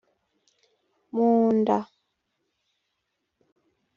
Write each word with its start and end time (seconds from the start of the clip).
mu 1.13 1.29
nda 1.57 1.77